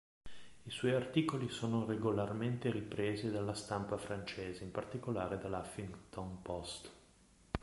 I 0.63 0.71
suoi 0.71 0.95
articoli 0.95 1.47
sono 1.47 1.85
regolarmente 1.85 2.71
ripresi 2.71 3.29
dalla 3.29 3.53
stampa 3.53 3.97
francese, 3.99 4.63
in 4.63 4.71
particolare 4.71 5.37
dall’ 5.37 5.61
Huffington 5.63 6.41
Post. 6.41 6.91